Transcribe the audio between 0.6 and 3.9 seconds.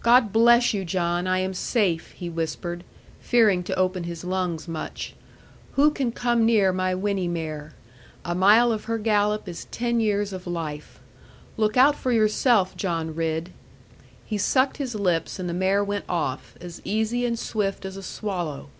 you, John; I am safe,' he whispered, fearing to